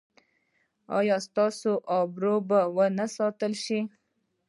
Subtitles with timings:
[0.97, 3.79] ایا ستاسو ابرو به و نه ساتل شي؟